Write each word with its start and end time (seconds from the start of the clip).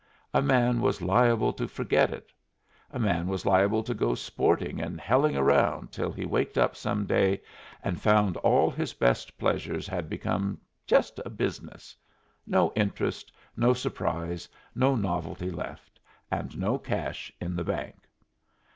A 0.33 0.41
man 0.41 0.81
was 0.81 0.99
liable 0.99 1.53
to 1.53 1.67
forget 1.67 2.09
it. 2.09 2.33
A 2.89 2.97
man 2.97 3.27
was 3.27 3.45
liable 3.45 3.83
to 3.83 3.93
go 3.93 4.15
sporting 4.15 4.81
and 4.81 4.99
helling 4.99 5.37
around 5.37 5.91
till 5.91 6.11
he 6.11 6.25
waked 6.25 6.57
up 6.57 6.75
some 6.75 7.05
day 7.05 7.39
and 7.83 8.01
found 8.01 8.35
all 8.37 8.71
his 8.71 8.93
best 8.93 9.37
pleasures 9.37 9.85
had 9.85 10.09
become 10.09 10.59
just 10.87 11.19
a 11.23 11.29
business. 11.29 11.95
No 12.47 12.73
interest, 12.75 13.31
no 13.55 13.73
surprise, 13.73 14.49
no 14.73 14.95
novelty 14.95 15.51
left, 15.51 15.99
and 16.31 16.57
no 16.57 16.79
cash 16.79 17.31
in 17.39 17.55
the 17.55 17.63
bank. 17.63 18.09